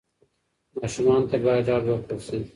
ماشومانو 0.79 1.29
ته 1.29 1.37
باید 1.43 1.65
ډاډ 1.67 1.83
ورکړل 1.89 2.19
سي. 2.27 2.39